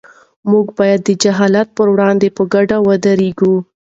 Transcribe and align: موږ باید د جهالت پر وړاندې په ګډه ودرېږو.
موږ 0.51 0.65
باید 0.77 0.99
د 1.03 1.09
جهالت 1.23 1.67
پر 1.77 1.87
وړاندې 1.93 2.27
په 2.37 2.43
ګډه 2.53 2.77
ودرېږو. 2.87 3.55